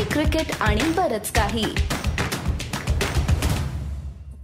[0.00, 1.64] Coffee cricket आणि बरच काही.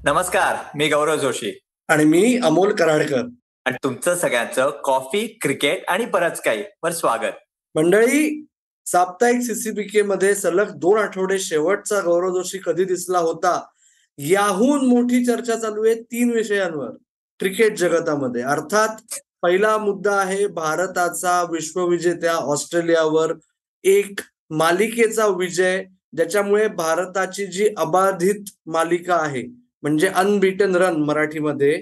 [0.04, 1.58] नमस्कार मी गौरव जोशी.
[1.88, 3.22] आणि मी अमोल कराडकर.
[3.64, 6.64] आणि तुमचं सगळ्यांचं कॉफी क्रिकेट आणि बरंच काही.
[6.82, 7.32] वर स्वागत.
[7.74, 8.46] मंडळी
[8.86, 13.66] साप्ताहिक सीसीबीके मध्ये सलग दोन आठवडे शेवटचा गौरव जोशी कधी दिसला होता?
[14.18, 16.90] याहून मोठी चर्चा चालू आहे तीन विषयांवर.
[17.38, 18.42] क्रिकेट जगतामध्ये.
[18.42, 23.32] अर्थात पहिला मुद्दा आहे भारताचा विश्वविजेत्या ऑस्ट्रेलियावर
[23.84, 25.82] एक मालिकेचा विजय
[26.16, 29.42] ज्याच्यामुळे भारताची जी अबाधित मालिका आहे
[29.82, 31.76] म्हणजे अनबिटन रन मराठीमध्ये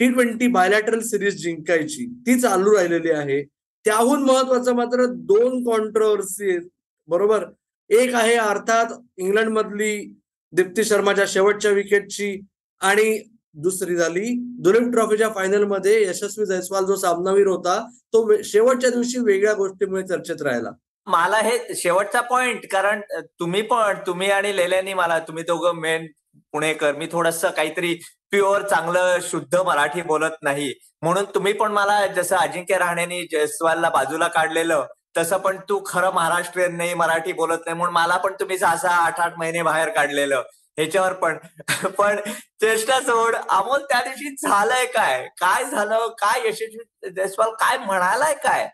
[0.00, 3.42] टी ट्वेंटी बायलॅटरल सिरीज जिंकायची ती चालू राहिलेली आहे.
[3.84, 6.58] त्याहून महत्वाचं मात्र दोन कॉन्ट्रोवर्सी
[7.08, 7.44] बरोबर?
[7.90, 9.96] एक आहे अर्थात इंग्लंड मधली
[10.52, 12.38] दीप्ती शर्माच्या शेवटच्या विकेटची
[12.80, 13.18] आणि
[13.54, 17.78] दुसरी झाली दुलीप ट्रॉफीच्या फायनलमध्ये यशस्वी जयस्वाल जो सामनावीर होता
[18.12, 20.70] तो शेवटच्या दिवशी वेगळ्या गोष्टीमुळे चर्चेत राहिला.
[21.06, 23.00] मला हे शेवटचा पॉइंट कारण
[23.40, 26.06] तुम्ही पण तुम्ही आणि लेल्यानी मला तुम्ही दोघं मेन
[26.52, 26.92] पुणेकर.
[26.96, 27.94] मी थोडस काहीतरी
[28.30, 30.72] प्युअर चांगलं शुद्ध मराठी बोलत नाही.
[31.02, 34.86] म्हणून तुम्ही पण मला जसं अजिंक्य राहण्यानी जयस्वालला बाजूला काढलेलं
[35.16, 38.96] तसं पण तू खरं महाराष्ट्रीयन नाही मराठी बोलत नाही म्हणून मला पण तुम्ही सहा सहा
[38.96, 40.42] आठ आठ महिने बाहेर काढलेलं.
[40.78, 41.38] ह्याच्यावर पण.
[41.98, 42.16] पण
[42.60, 45.26] चेष्टा सोड अमोल त्या दिवशी झालंय काय?
[45.40, 46.06] काय झालं?
[46.18, 48.68] काय यशस्वी जयस्वाल काय म्हणालाय काय?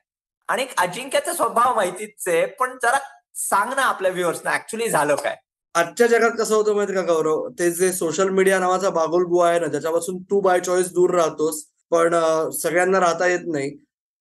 [0.49, 2.99] आणि अजिंक्याचा स्वभाव माहितीच आहे पण जरा
[3.41, 5.37] सांग ना आपल्या व्ह्युअर्सना ऍक्च्युली झालं काय?
[5.75, 7.49] आजच्या जगात कसं होतं माहिती का गौरव?
[7.49, 12.15] ते जे सोशल मीडिया नावाचा बागोलबुवा आहे ना ज्याच्यापासून तू बाय चॉईस दूर राहतोस पण
[12.53, 13.71] सगळ्यांना राहता येत नाही.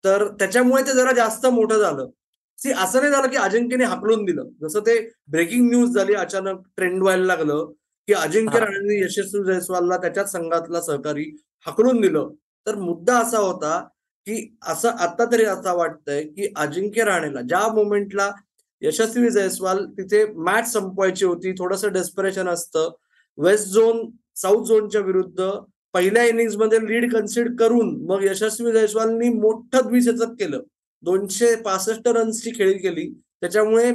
[0.04, 2.10] तर त्याच्यामुळे ते जरा जास्त मोठं झालं.
[2.60, 4.44] सी असं नाही झालं की अजिंक्यने हाकलून दिलं.
[4.62, 5.00] जसं ते
[5.32, 7.66] ब्रेकिंग न्यूज झाली अचानक ट्रेंड व्हायला लागलं
[8.08, 11.26] की अजिंक्य राणेंनी यशस्वी जयस्वालला त्याच्याच संघातला सहकारी
[11.66, 12.30] हाकलून दिलं.
[12.68, 13.80] तर मुद्दा असा होता
[14.28, 18.30] की असं आता तरी असं वाटतंय की अजिंक्य राणेला ज्या मोमेंटला
[18.82, 22.90] यशस्वी जयस्वाल तिथे मॅच संपवायची होती थोडस डेस्परेशन असतं
[23.38, 25.50] वेस्ट झोन साऊथ झोनच्या विरुद्ध
[25.94, 30.62] पहिल्या इनिंग्समध्ये लीड कन्सिड करून मग यशस्वी जयस्वालनी मोठं द्विशतक केलं.
[31.04, 33.10] दोनशे पासष्ट रन्सची खेळी केली.
[33.42, 33.92] त्याच्यामुळे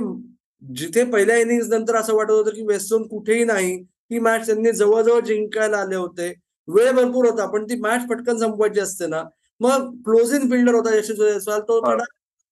[0.62, 4.73] जिथे पहिल्या इनिंग्स नंतर असं वाटत होतं की वेस्ट झोन कुठेही नाही ती मॅच त्यांनी
[4.73, 6.33] जवळजवळ जिंकायला आले होते.
[6.69, 9.23] वेळ भरपूर होता पण ती मॅच पटकन संपवायची असते ना.
[9.62, 11.61] मग क्लोजिंग फिल्डर होता यशस्वी जयस्वाल.
[11.61, 12.05] तो थोडा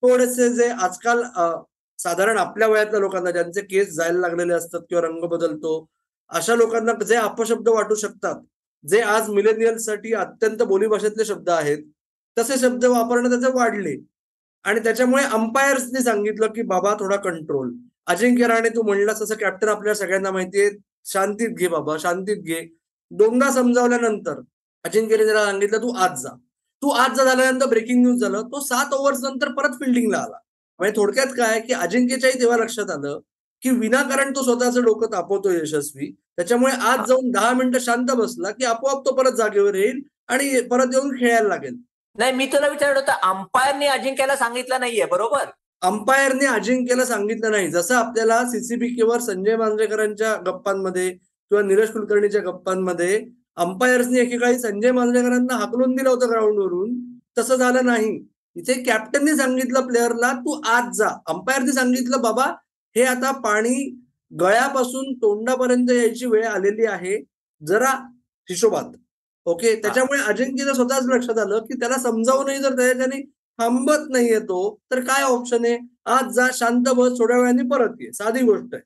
[0.02, 1.22] थोडेसे जे आजकाल
[1.98, 5.72] साधारण आपल्या वयातल्या लोकांना ज्यांचे केस जायला लागलेले असतात किंवा रंग बदलतो
[6.30, 8.36] अशा लोकांना जे अपशब्द वाटू शकतात
[8.84, 11.78] जे आज मिलेनियलसाठी अत्यंत बोलीभाषेतले शब्द आहेत
[12.36, 13.96] तसे शब्द वापरणं त्याचे वाढले.
[14.64, 17.72] आणि त्याच्यामुळे अंपायर्सने सांगितलं की बाबा थोडा कंट्रोल
[18.06, 20.70] अजिंक्य राणे तू म्हणलास तसं कॅप्टन आपल्या सगळ्यांना माहितीये
[21.06, 22.60] शांतीत घे बाबा शांतीत घे.
[23.10, 24.40] दोनदा समजावल्यानंतर
[24.84, 26.30] अजिंक्यने त्याला सांगितलं तू आज जा.
[26.82, 30.36] तू आज जा झाल्यानंतर ब्रेकिंग न्यूज झालं तो सात ओव्हर्स नंतर परत फिल्डिंगला आला.
[30.80, 33.18] म्हणजे थोडक्यात काय की अजिंक्यच्याही तेव्हा लक्षात आलं
[33.62, 36.10] की विनाकारण तो स्वतःचं डोकं तापवतो यशस्वी.
[36.36, 40.94] त्याच्यामुळे आज जाऊन दहा मिनिटं शांत बसला की आपोआप तो परत जागेवर येईल आणि परत
[40.94, 41.76] येऊन खेळायला लागेल.
[42.16, 45.44] नाही मी तुला विचारलं होतं अंपायरने अजिंक्यला सांगितलं नाहीये बरोबर?
[45.82, 47.70] अंपायरने अजिंक्यला सांगितलं नाही.
[47.70, 53.18] जसं आपल्याला सीसीबीकेवर संजय मांजरेकरांच्या गप्पांमध्ये किंवा नीरज कुलकर्णीच्या गप्पांमध्ये
[53.60, 56.94] अंपायर्सने एकेकाळी संजय मांजरेकरांना हाकलून दिलं होतं ग्राउंडवरून.
[57.38, 58.26] तसं झालं नाही.
[58.56, 61.08] इथे कॅप्टनने सांगितलं प्लेअरला तू आज जा.
[61.26, 62.44] अंपायरने सांगितलं बाबा
[62.96, 64.00] हे आता पाणी
[64.40, 67.24] गळ्यापासून तोंडापर्यंत यायची वेळ आलेली आहे.
[67.66, 67.90] जरा
[68.50, 68.96] हिशोबात.
[69.44, 69.74] ओके?
[69.82, 73.22] त्याच्यामुळे अजिंक्यला स्वतःच लक्षात आलं की त्याला समजावूनही जर त्याने
[73.58, 75.78] थांबत नाहीये तो तर काय ऑप्शन आहे?
[76.04, 78.12] आज जा शांत बस थोड्या वेळाने परत ये.
[78.12, 78.82] साधी गोष्ट आहे.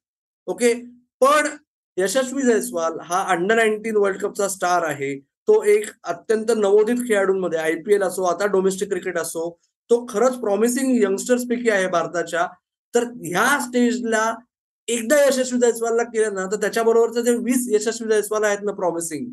[0.46, 0.74] ओके?
[1.20, 1.46] पण
[1.96, 5.14] यशस्वी जयस्वाल हा अंडर नाईन्टीन वर्ल्ड कपचा स्टार आहे.
[5.46, 9.48] तो एक अत्यंत नवोदित खेळाडूंमध्ये आय पी एल असो आता डोमेस्टिक क्रिकेट असो
[9.90, 12.46] तो खरंच प्रॉमिसिंग यंगस्टर्स पैकी आहे भारताच्या.
[12.94, 14.32] तर ह्या स्टेजला
[14.88, 19.26] एकदा यशस्वी जयस्वालला केलं ना तर त्याच्याबरोबरचे जे वीस यशस्वी जयस्वाल आहेत ना प्रॉमिसिंग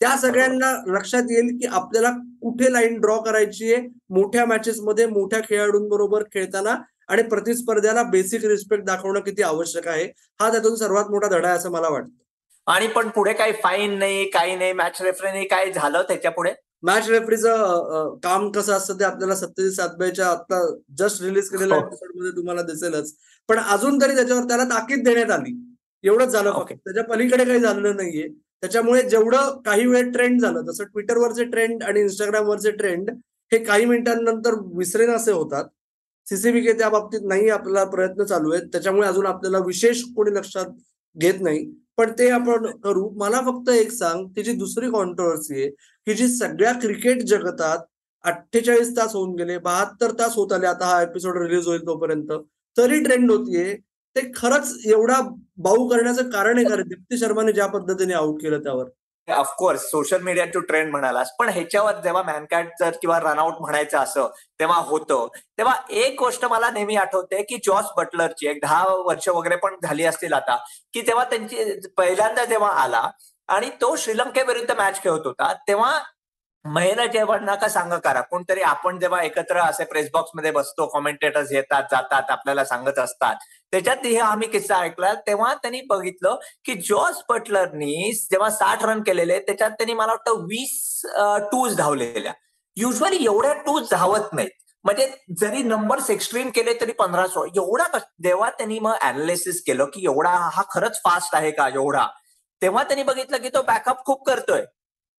[0.00, 2.10] त्या सगळ्यांना लक्षात येईल की आपल्याला
[2.42, 3.82] कुठे लाईन ड्रॉ करायची आहे?
[4.10, 6.74] मोठ्या मॅचेस मध्ये मोठ्या खेळाडूंबरोबर खेळताना
[7.08, 10.04] आणि प्रतिस्पर्ध्याला बेसिक रिस्पेक्ट दाखवणं किती आवश्यक आहे
[10.40, 12.10] हा त्यातून सर्वात मोठा धडा आहे असं मला वाटतं.
[12.66, 16.52] आणि पण पुढे काही फाईन नाही काही नाही मॅच रेफरीने काय झालं त्याच्या पुढे?
[16.82, 20.60] मॅच रेफरीचं काम कसं असतं ते आपल्याला सत्यजित सातबाईच्या आता
[20.98, 23.14] जस्ट रिलीज केलेल्या एपिसोडमध्ये तुम्हाला दिसेलच.
[23.48, 25.54] पण अजून तरी त्याच्यावर त्याला ताकीद देण्यात आली.
[26.04, 26.72] एवढंच झालं फक्त.
[26.74, 28.28] त्याच्या पलीकडे काही झालेलं नाहीये.
[28.60, 33.10] त्याच्यामुळे जेवढं काही वेळ ट्रेंड झालं जसं ट्विटरवरचे ट्रेंड आणि इंस्टाग्रामवरचे ट्रेंड
[33.52, 35.64] हे काही मिनिटांनंतर विसरेन असे होतात.
[36.26, 38.62] सीसीबीके त्या बाबतीत नाही आपल्याला प्रयत्न चालू आहेत.
[38.72, 40.66] त्याच्यामुळे अजून आपल्याला विशेष कोणी लक्षात
[41.16, 41.64] घेत नाही.
[41.96, 43.08] पण ते आपण करू.
[43.16, 45.70] मला फक्त एक सांग ती जी दुसरी कॉन्ट्रोवर्सी आहे
[46.06, 47.84] की जी सगळ्या क्रिकेट जगतात
[48.24, 52.32] अठ्ठेचाळीस तास होऊन गेले बहात्तर तास होत आले आता हा एपिसोड रिलीज होईल तोपर्यंत.
[52.76, 53.74] तरी ट्रेंड होतीये.
[54.16, 55.20] ते खरंच एवढा
[55.58, 58.84] बाऊ करण्याचं कारण आहे का दीप्ती शर्माने ज्या पद्धतीने आउट केलं त्यावर?
[59.28, 61.30] Of course social media to trend म्हणालास.
[61.38, 64.28] पण ह्याच्यावर जेव्हा मॅनकॅट जर किंवा रनआउट म्हणायचं असं
[64.60, 65.26] तेव्हा होतं.
[65.58, 70.04] तेव्हा एक गोष्ट मला नेहमी आठवते की जॉस बटलरची एक दहा वर्ष वगैरे पण झाली
[70.04, 70.56] असतील आता
[70.94, 73.08] की तेव्हा त्यांची पहिल्यांदा जेव्हा आला
[73.48, 75.98] आणि तो श्रीलंकेविरुद्ध मॅच खेळत होता तेव्हा
[76.74, 81.82] महिला जेव्हा नका सांगा करा कोणतरी आपण जेव्हा एकत्र असे प्रेस बॉक्समध्ये बसतो कॉमेंटेटर्स येतात
[81.90, 83.36] जातात आपल्याला सांगत असतात.
[83.72, 89.38] त्याच्यात हे आम्ही किस्सा ऐकला तेव्हा त्यांनी बघितलं की जॉर्ज बटलरनी जेव्हा साठ रन केलेले
[89.40, 91.00] त्याच्यात त्यांनी मला वाटतं वीस
[91.52, 92.32] टूज धावलेल्या.
[92.76, 94.50] युजली एवढ्या टूज धावत नाहीत.
[94.84, 95.10] म्हणजे
[95.40, 100.30] जरी नंबर्स एक्स्ट्रीम केले तरी पंधरा सोळा एवढा जेव्हा त्यांनी मग अनालिसिस केलं की एवढा
[100.52, 102.06] हा खरंच फास्ट आहे का एवढा.
[102.62, 104.62] तेव्हा त्यांनी बघितलं की तो बॅकअप खूप करतोय.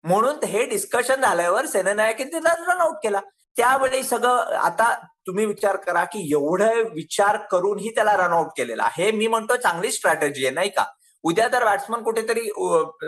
[0.06, 3.20] म्हणून हे डिस्कशन झाल्यावर सेनानायकांनी त्याला रनआउट केला.
[3.56, 4.92] त्यावेळी सगळं आता
[5.26, 10.44] तुम्ही विचार करा की एवढं विचार करूनही त्याला रनआउट केलेला हे मी म्हणतो चांगली स्ट्रॅटेजी
[10.46, 10.84] आहे नाही का?
[11.22, 12.50] उद्या जर बॅट्समन कुठेतरी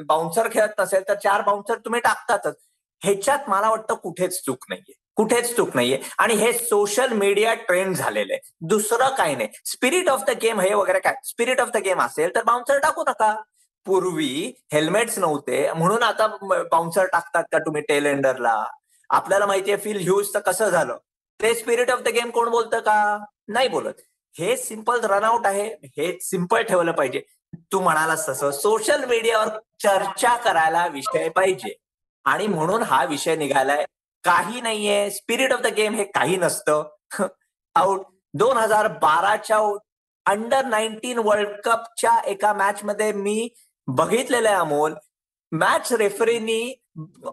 [0.06, 2.56] बाउन्सर खेळत नसेल तर चार बाउन्सर तुम्ही टाकतातच.
[3.02, 4.94] ह्याच्यात मला वाटतं कुठेच चूक नाहीये.
[5.16, 5.98] कुठेच चूक नाहीये.
[6.18, 8.50] आणि हे सोशल मीडिया ट्रेंड झालेलं आहे.
[8.60, 9.48] दुसरं काही नाही.
[9.64, 11.14] स्पिरिट ऑफ द गेम हे वगैरे काय?
[11.24, 13.34] स्पिरिट ऑफ द गेम असेल तर बाउन्सर टाकू नका.
[13.88, 15.72] पूर्वी हेल्मेट्स नव्हते.
[15.72, 16.26] म्हणून आता
[16.70, 18.64] बाउन्सर टाकतात का तुम्ही टेलेंडरला
[19.10, 20.96] आपल्याला माहितीये फिल ह्यूजचं कसं झालं?
[21.42, 23.24] ते स्पिरिट ऑफ द गेम कोण बोलतं का?
[23.48, 23.94] नाही बोलत.
[24.38, 25.66] हे सिंपल रनआउट आहे.
[25.84, 27.22] हे सिंपल ठेवलं पाहिजे.
[27.72, 29.48] तू म्हणालास तसं सोशल मीडियावर
[29.82, 31.76] चर्चा करायला विषय पाहिजे.
[32.24, 33.84] आणि म्हणून हा विषय निघालाय.
[34.24, 35.10] काही नाहीये.
[35.10, 36.88] स्पिरिट ऑफ द गेम हे काही नसतं.
[37.74, 38.00] आउट
[38.34, 39.58] दोन हजार बाराच्या
[40.26, 43.48] अंडर नाईन्टीन वर्ल्ड कपच्या एका मॅच मध्ये मी
[43.88, 44.94] बघितलेलं आहे अमोल.
[45.52, 46.74] मॅच रेफरीनी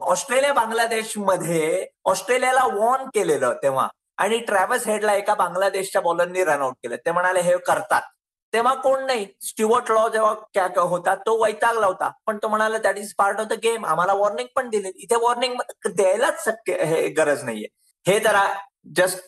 [0.01, 3.87] ऑस्ट्रेलिया बांगलादेशमध्ये ऑस्ट्रेलियाला वॉर्न केलेलं तेव्हा.
[4.17, 6.95] आणि ट्रॅव्हल्स हेडला एका बांगलादेशच्या बॉलरनी रनआउट केलं.
[6.95, 8.01] ते म्हणाले हे करतात.
[8.53, 9.25] तेव्हा कोण नाही.
[9.41, 12.09] स्टिवर्ट लॉ जेव्हा होता तो वैतागला होता.
[12.27, 15.55] पण तो म्हणाला that is part of the game आम्हाला वॉर्निंग पण दिली इथे वॉर्निंग
[15.87, 17.67] द्यायलाच शक्य हे गरज नाहीये.
[18.07, 18.43] हे जरा
[18.95, 19.19] जस्ट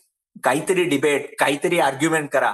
[0.44, 2.54] काहीतरी डिबेट काहीतरी आर्ग्युमेंट करा.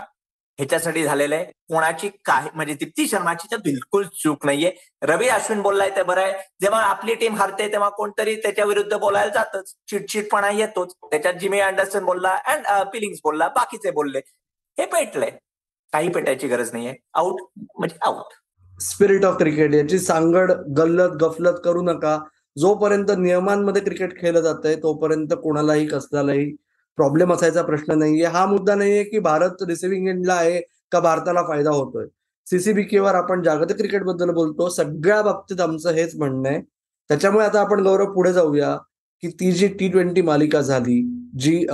[0.57, 1.45] ह्याच्यासाठी झालेलं आहे.
[1.45, 4.71] कोणाची काही म्हणजे दीप्ती शर्माची तर बिलकुल चूक नाहीये.
[5.01, 6.33] रवी अश्विन बोललाय ते बरं आहे.
[6.61, 9.73] जेव्हा आपली टीम हरते तेव्हा कोणतरी त्याच्या विरुद्ध बोलायला जातच.
[9.87, 10.93] चिटचिटपणा येतोच.
[11.03, 13.47] त्याच्यात जिमी अँडरसन बोलला अँड पिलिंग्स बोलला.
[13.47, 14.19] बाकीचे बोलले.
[14.77, 15.31] हे पेटलंय.
[15.93, 16.93] काही पेटायची गरज नाहीये.
[17.13, 17.41] आउट
[17.77, 22.17] म्हणजे आउट स्पिरिट ऑफ क्रिकेट याची सांगड गल्लत गफलत करू नका.
[22.57, 26.55] जोपर्यंत नियमांमध्ये क्रिकेट खेळलं जात आहे तोपर्यंत कोणालाही कसल्यालाही
[26.97, 28.25] प्रॉब्लेम असायचा प्रश्न नाहीये.
[28.25, 30.59] हा मुद्दा नाहीये की भारत रिसिव्हिंग एंडला आहे
[30.91, 32.05] का भारताला फायदा होतोय.
[32.47, 34.69] सीसीबीकेवर आपण जागतिक क्रिकेटबद्दल बोलतो.
[34.69, 36.61] सगळ्या बाबतीत आमचं हेच म्हणणं आहे.
[37.09, 38.75] त्याच्यामुळे आता आपण गौरव पुढे जाऊया
[39.23, 41.01] की ती जी टी ट्वेंटी मालिका झाली
[41.39, 41.65] जी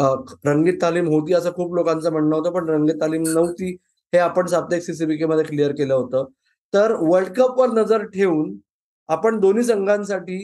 [0.46, 3.72] रंगीत तालीम होती असं खूप लोकांचं म्हणणं होतं पण रंगीत तालीम नव्हती
[4.14, 6.26] हे आपण साप्ताहिक सीसीबीके मध्ये क्लिअर केलं होतं.
[6.74, 8.56] तर वर्ल्ड कपवर नजर ठेवून
[9.10, 10.38] आपण दोन्ही संघांसाठी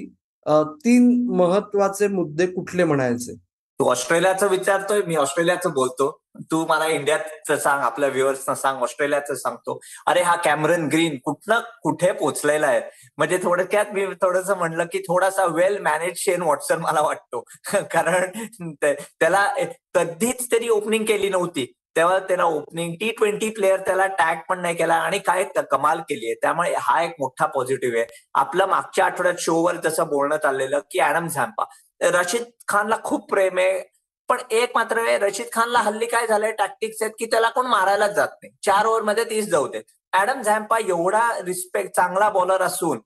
[0.85, 3.33] तीन महत्त्वाचे मुद्दे कुठले म्हणायचे?
[3.79, 6.09] तू ऑस्ट्रेलियाचं विचारतोय मी ऑस्ट्रेलियाचं बोलतो.
[6.51, 9.79] तू मला इंडियाचं सांग आपल्या व्ह्युअर्सना सांग ऑस्ट्रेलियाचं सांगतो.
[10.07, 12.81] अरे हा कॅमरन ग्रीन कुठनं कुठे पोचलेला आहे?
[13.17, 17.43] म्हणजे थोडक्यात मी थोडस म्हणलं की थोडासा वेल मॅनेज शेन वॉटसन मला वाटतो.
[17.91, 19.47] कारण त्याला
[19.95, 21.71] कधीच तरी ओपनिंग केली नव्हती.
[21.95, 26.25] तेव्हा त्याला ओपनिंग टी ट्वेंटी प्लेअर त्याला टॅग पण नाही केला आणि काय कमाल केली
[26.25, 26.35] आहे.
[26.35, 28.05] त्यामुळे हा एक मोठा पॉझिटिव्ह आहे.
[28.33, 31.63] आपलं मागच्या आठवड्यात शोवर जसं बोलणं आलेलं की ऍडम झॅम्पा
[32.05, 33.83] रशीद खानला खूप प्रेम आहे.
[34.29, 38.27] पण एक मात्र रशीद खानला हल्ली काय झालंय टॅक्टिक्स आहेत की त्याला कोण मारायलाच जात
[38.43, 38.51] नाही.
[38.65, 39.83] चार ओव्हरमध्ये तीस जाऊ देत.
[40.13, 42.99] ऍडम झॅम्पा एवढा रिस्पेक्ट चांगला बॉलर असून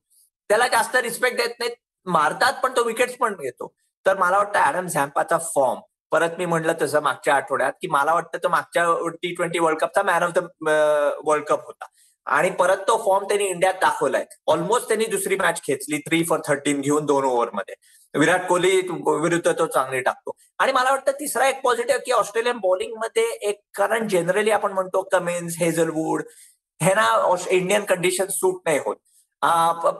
[0.50, 1.74] त्याला जास्त रिस्पेक्ट देत नाहीत.
[2.06, 3.72] मारतात पण तो विकेट्स पण घेतो.
[4.06, 5.80] तर मला वाटतं ऍडम झॅम्पाचा फॉर्म
[6.10, 10.02] परत मी म्हटलं तसं मागच्या आठवड्यात की मला वाटतं तो मागच्या T twenty world कपचा
[10.02, 10.38] man of the
[11.24, 11.84] world cup होता.
[12.26, 14.24] आणि परत तो फॉर्म त्यांनी इंडियात दाखवलाय.
[14.46, 17.74] ऑलमोस्ट त्यांनी दुसरी मॅच खेचली थ्री फॉर थर्टीन घेऊन दोन ओव्हरमध्ये
[18.14, 18.80] विराट कोहली
[19.20, 20.32] विरुद्ध तो चांगली टाकतो.
[20.58, 25.56] आणि मला वाटतं तिसरा एक पॉझिटिव्ह की ऑस्ट्रेलियन बॉलिंगमध्ये एक कारण जनरली आपण म्हणतो कमिन्स
[25.60, 26.22] हेझलवूड
[26.80, 28.96] हे ना इंडियन कंडिशन सूट नाही होत.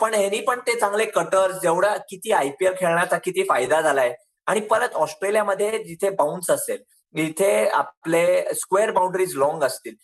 [0.00, 4.15] पण ह्यांनी पण ते चांगले कटर्स जेवढा किती आयपीएल खेळण्याचा किती फायदा झालाय.
[4.47, 6.83] आणि परत ऑस्ट्रेलियामध्ये जिथे बाउन्स असेल
[7.15, 9.95] इथे आपले स्क्वेअर बाउंड्रीज लॉंग असतील.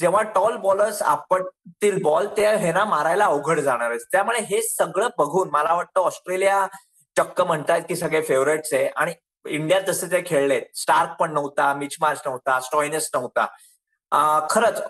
[0.00, 5.08] जेव्हा टॉल बॉलर्स आपटतील बॉल ते हे ना मारायला अवघड जाणार आहे त्यामुळे हे सगळं
[5.18, 6.66] बघून मला वाटतं ऑस्ट्रेलिया
[7.16, 8.86] चक्क म्हणतायत की सगळे फेवरेट्स आहे.
[8.86, 9.14] आणि
[9.46, 13.46] इंडियात जसे ते खेळले स्टार्क पण नव्हता मिच मार्च नव्हता स्टॉइनस नव्हता.
[14.50, 14.80] खरंच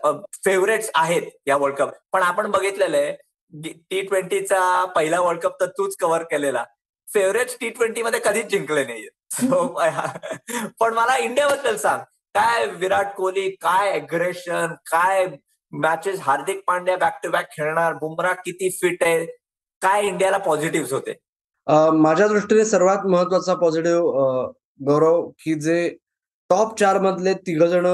[0.44, 5.66] फेवरेट्स आहेत या वर्ल्ड कप पण आपण बघितलेलं आहे टी ट्वेंटीचा पहिला वर्ल्ड कप तर
[5.66, 6.64] तूच कव्हर केलेला.
[7.09, 9.09] फेवरेट टी ट्वेंटी मध्ये कधीच जिंकले नाहीये
[10.80, 12.00] पण मला इंडियाबद्दल सांग.
[12.35, 15.27] काय विराट कोहली काय अग्रेशन काय
[15.73, 19.25] matches Hardik Pandya back to back खेळणार बुमरा किती फिट आहे
[19.83, 21.12] काय इंडियाला पॉझिटिव्ह होते?
[21.95, 25.89] माझ्या दृष्टीने सर्वात महत्त्वाचा पॉझिटिव्ह गौरव की जे
[26.51, 27.87] टॉप चार मधले तिघ जण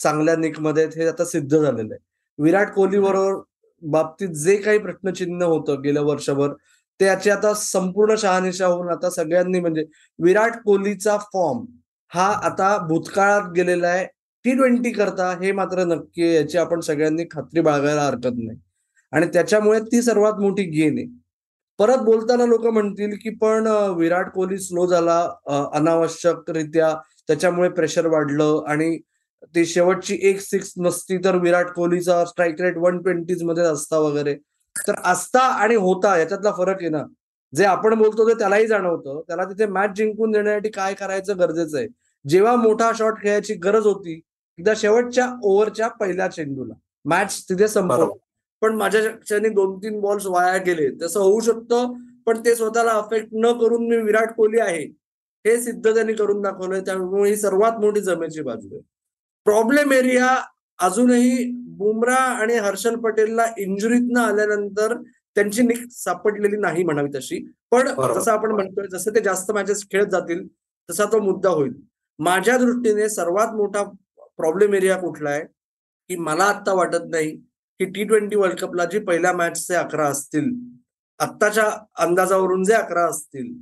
[0.00, 1.98] चांगल्या निकमध्ये हे आता सिद्ध झालेलं आहे.
[2.38, 3.40] विराट कोहली बरोबर
[3.82, 6.52] बाबतीत जे काही प्रश्नचिन्ह होतं गेल्या वर्षभर
[7.00, 9.84] ते याची आता संपूर्ण शहानिशा होऊन आता सगळ्यांनी म्हणजे
[10.18, 11.64] विराट कोहलीचा फॉर्म
[12.12, 14.06] हा आता भूतकाळात गेलेला आहे.
[14.44, 18.58] टी ट्वेंटी करता हे मात्र नक्की याची आपण सगळ्यांनी खात्री बाळगायला हरकत नाही.
[19.12, 21.06] आणि त्याच्यामुळे ती सर्वात मोठी गेन आहे.
[21.78, 23.66] परत बोलताना लोक म्हणतील की पण
[23.98, 25.18] विराट कोहली स्लो झाला
[25.74, 26.94] अनावश्यकरित्या
[27.28, 28.96] त्याच्यामुळे प्रेशर वाढलं आणि
[29.54, 34.34] ती शेवटची एक सिक्स नसती तर विराट कोहलीचा स्ट्राईक रेट वन ट्वेंटीजमध्ये असता वगैरे.
[34.88, 37.02] तर असता आणि होता याच्यातला फरक आहे ना.
[37.52, 39.20] जे आपण बोलतो ते त्यालाही जाणवतं.
[39.28, 41.86] त्याला तिथे मॅच जिंकून देण्यासाठी काय करायचं गरजेचं आहे.
[42.24, 44.20] जेव्हा मोठा शॉट खेळायची गरज होती
[44.58, 46.74] एकदा शेवटच्या ओव्हरच्या पहिल्या चेंडूला.
[47.04, 48.16] मॅच तिथे बरोबर.
[48.62, 50.88] पण माझ्या लक्षाने दोन तीन बॉल्स वाया गेले.
[51.02, 51.92] तसं होऊ शकतं
[52.26, 54.84] पण ते स्वतःला अफेक्ट न करून मी विराट कोहली आहे
[55.44, 56.80] हे सिद्ध त्यांनी करून दाखवलंय.
[56.80, 58.82] त्यामुळे ही सर्वात मोठी जमेची बाजू आहे.
[59.46, 60.28] प्रॉब्लेम एरिया
[60.78, 61.44] अजूनही
[61.78, 64.94] बुमरा आणि हर्षल पटेलला इंजुरीतनं आल्यानंतर
[65.36, 67.38] त्यांची निक सापडलेली नाही म्हणावी तशी.
[67.70, 67.88] पण.
[68.14, 70.46] जसं आपण म्हणतोय जसं ते जास्त मॅचेस खेळत जातील
[70.88, 71.72] तसा तो मुद्दा होईल.
[72.18, 73.82] माझ्या दृष्टीने सर्वात मोठा
[74.36, 75.44] प्रॉब्लेम एरिया कुठला आहे?
[76.10, 77.30] की मला आता वाटत नाही
[77.80, 80.50] की टी ट्वेंटी वर्ल्ड कपला जी पहिल्या मॅचचे अकरा असतील
[81.20, 83.52] आत्ताच्या अंदाजावरून जे अकरा असतील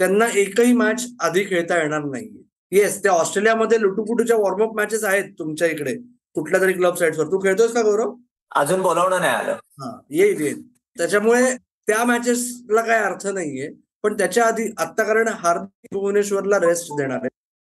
[0.00, 2.42] त्यांना एकही मॅच आधी खेळता येणार नाहीये.
[2.72, 5.94] येस त्या ऑस्ट्रेलियामध्ये लुटूपुटूच्या वॉर्मअप मॅचेस आहेत तुमच्या इकडे.
[6.34, 8.14] कुठल्या तरी क्लब साईट्सवर तू खेळतोस का गौरव?
[8.52, 9.56] अजून बोलावणं नाही आलं.
[9.80, 10.62] हा येईल येईल
[10.96, 11.54] त्याच्यामुळे
[11.88, 13.68] त्या मॅचेसला काय अर्थ नाहीये.
[14.02, 17.28] पण त्याच्या आधी आता कारण हार्दिक भुवनेश्वरला रेस्ट देणार आहे.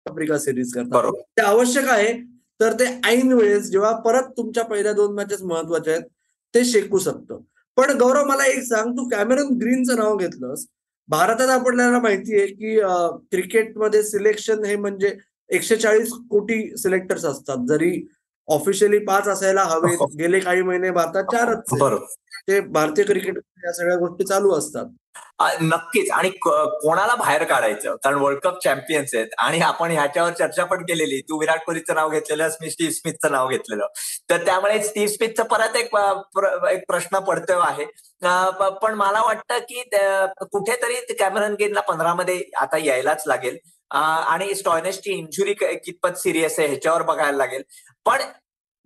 [0.05, 1.21] आफ्रिका सिरीज करता बरोबर.
[1.37, 2.13] ते आवश्यक आहे
[2.59, 6.03] तर ते ऐन वेळेस जेव्हा परत तुमच्या पहिल्या दोन मॅचेस महत्त्वाच्या आहेत
[6.53, 7.39] ते शेकू शकतं.
[7.77, 10.65] पण गौरव मला एक सांग तू कॅमेरन ग्रीनचं नाव घेतलंस.
[11.09, 12.79] भारतात आपल्याला माहिती आहे की
[13.31, 15.15] क्रिकेटमध्ये सिलेक्शन हे म्हणजे
[15.49, 17.65] एकशे चाळीस कोटी सिलेक्टर्स असतात.
[17.69, 17.91] जरी
[18.47, 21.63] ऑफिशियली पाच असायला हवेत गेले काही महिने भारतात चारच
[22.47, 24.85] ते भारतीय क्रिकेट या सगळ्या गोष्टी चालू असतात.
[25.61, 26.09] नक्कीच.
[26.11, 27.95] आणि कोणाला बाहेर काढायचं?
[28.03, 29.27] कारण वर्ल्ड कप चॅम्पियन्स आहेत.
[29.37, 31.19] आणि आपण ह्याच्यावर चर्चा पण केलेली.
[31.21, 33.87] तू विराट कोहलीचं नाव घेतलेलं मी स्टीव्ह स्मिथचं नाव घेतलेलं.
[34.29, 35.95] तर त्यामुळे स्टीव्ह स्मिथचं परत एक
[36.71, 37.85] एक प्रश्न पडतोय आहे.
[38.81, 39.83] पण मला वाटतं की
[40.51, 43.57] कुठेतरी कॅमेरन गेनला पंधरा मध्ये आता यायलाच लागेल.
[43.91, 47.63] आणि स्टॉयनेसची इंजुरी कितपत सिरियस आहे ह्याच्यावर बघायला लागेल.
[48.05, 48.19] पण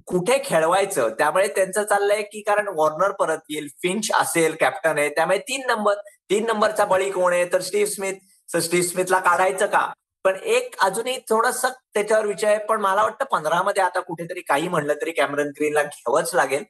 [0.08, 1.10] कुठे खेळवायचं?
[1.10, 5.10] त्यामुळे त्यांचं चाललंय की कारण वॉर्नर परत येईल फिंच असेल कॅप्टन आहे.
[5.10, 5.94] त्यामुळे तीन नंबर
[6.30, 7.46] तीन नंबरचा बळी कोण आहे?
[7.54, 8.14] तर स्टीव्ह स्मिथ.
[8.50, 9.88] तर स्टीव्ह स्मिथला काढायचं का?
[10.24, 12.66] पण एक अजूनही थोडस त्याच्यावर विचार आहे.
[12.66, 16.64] पण मला वाटतं पंधरा मध्ये आता कुठेतरी काही म्हणलं तरी कॅमेरन ग्रीनला घ्यावंच लागेल.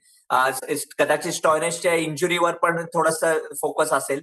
[0.99, 3.23] कदाचित स्टॉयनेसच्या इंजुरीवर पण थोडस
[3.61, 4.21] फोकस असेल.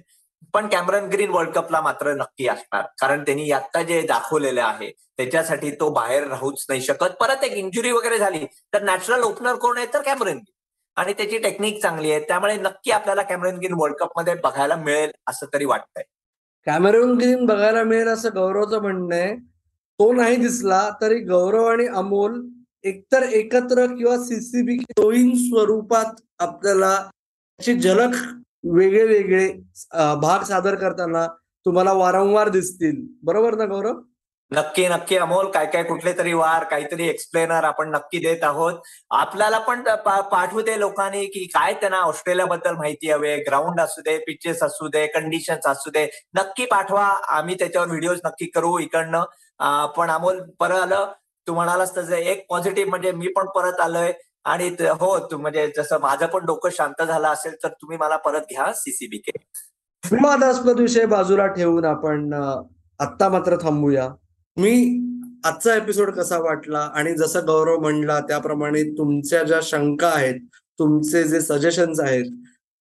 [0.53, 2.85] पण कॅमेरन ग्रीन वर्ल्ड कपला मात्र नक्की असणार.
[3.01, 7.15] कारण त्यांनी आता जे दाखवलेलं आहे त्याच्यासाठी तो बाहेर राहूच नाही शकत.
[7.19, 9.87] परत एक इंजुरी वगैरे झाली तर नॅचरल ओपनर कोण आहे?
[9.93, 10.43] तर कॅमरन ग्रीन.
[10.95, 12.19] आणि त्याची टेक्निक चांगली आहे.
[12.19, 16.03] त्यामुळे नक्की आपल्याला कॅमरन ग्रीन वर्ल्ड कपमध्ये बघायला मिळेल असं तरी वाटतंय.
[16.65, 19.35] कॅमेरून ग्रीन बघायला मिळेल असं गौरवचं म्हणणं आहे.
[19.99, 22.41] तो नाही दिसला तरी गौरव आणि अमोल
[22.83, 24.77] एकतर एकत्र किंवा सीसीबी
[25.49, 26.95] स्वरूपात आपल्याला
[27.59, 28.15] त्याची झलक
[28.63, 29.47] वेगळे वेगळे
[30.21, 31.25] भाग सादर करताना
[31.65, 33.05] तुम्हाला वारंवार दिसतील.
[33.23, 33.99] बरोबर ना गौरव?
[34.51, 35.49] नक्की नक्की अमोल.
[35.51, 38.79] काय काय कुठले तरी वार काहीतरी एक्सप्लेनर आपण नक्की देत आहोत.
[39.11, 43.35] आपल्याला पण पाठवू दे लोकांनी की काय त्यांना ऑस्ट्रेलियाबद्दल माहिती हवे.
[43.47, 46.07] ग्राउंड असू दे पिचेस असू दे कंडिशन्स असू दे.
[46.37, 47.05] नक्की पाठवा.
[47.37, 49.23] आम्ही त्याच्यावर व्हिडिओज नक्की करू इकडनं.
[49.97, 51.11] पण अमोल परत आलं.
[51.47, 54.11] तू म्हणालास तसं एक पॉझिटिव्ह म्हणजे मी पण परत आलोय.
[54.45, 54.69] आणि
[54.99, 59.17] हो म्हणजे जसं माझं पण डोकं शांत झालं असेल तर तुम्ही मला परत घ्या सीसीबी
[59.17, 59.37] के
[60.03, 64.07] विवादास्पद विषय बाजूला ठेवून आपण आत्ता मात्र थांबूया.
[64.57, 64.99] मी
[65.45, 70.39] आजचा एपिसोड कसा वाटला आणि जसं गौरव म्हणला त्याप्रमाणे तुमच्या ज्या शंका आहेत
[70.79, 72.25] तुमचे जे सजेशन्स आहेत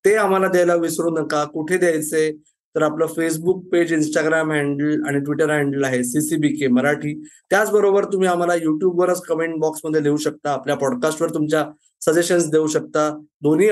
[0.05, 1.45] ते आम्हाला द्यायला विसरू नका.
[1.45, 2.31] कुठे द्यायचे?
[2.75, 7.15] तर आपलं फेसबुक पेज इंस्टाग्राम हँडल आणि ट्विटर हँडल आहे सीसीबी के मराठी.
[7.51, 10.53] त्याचबरोबर तुम्ही आम्हाला युट्यूबवरच कमेंट बॉक्समध्ये लिहू शकता.
[10.53, 11.65] आपल्या पॉडकास्टवर तुमच्या
[12.01, 13.09] सजेशन्स देऊ शकता.
[13.43, 13.71] दोन्ही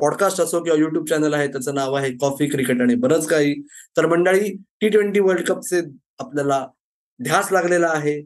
[0.00, 3.54] पॉडकास्ट असो किंवा युट्यूब चॅनल आहे त्याचं नाव आहे कॉफी क्रिकेट आणि बरंच काही.
[3.96, 5.80] तर मंडळी टी ट्वेंटी वर्ल्ड कपचे
[6.18, 6.66] आपल्याला
[7.22, 8.18] ध्यास लागलेला आहे.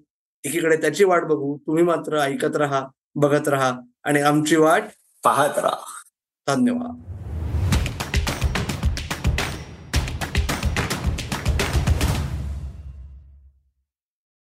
[0.44, 1.56] एकीकडे त्याची वाट बघू.
[1.56, 3.72] तुम्ही मात्र ऐकत राहा बघत राहा
[4.04, 4.82] आणि आमची वाट
[5.24, 6.54] पाहत राहा.
[6.54, 7.15] धन्यवाद.